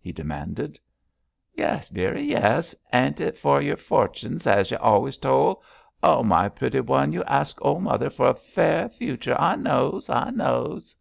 he 0.00 0.10
demanded. 0.10 0.76
'Yes, 1.54 1.88
dearie, 1.88 2.24
yes! 2.24 2.74
Ain't 2.92 3.20
it 3.20 3.40
yer 3.44 3.76
forting 3.76 4.40
as 4.44 4.72
y' 4.72 4.76
wan's 4.82 5.16
tole? 5.18 5.62
Oh, 6.02 6.24
my 6.24 6.48
pretty 6.48 6.80
one, 6.80 7.12
you 7.12 7.22
asks 7.28 7.60
ole 7.62 7.78
mother 7.78 8.10
for 8.10 8.26
a 8.26 8.34
fair 8.34 8.88
future! 8.88 9.40
I 9.40 9.54
knows! 9.54 10.08
I 10.10 10.30
knows!' 10.30 10.96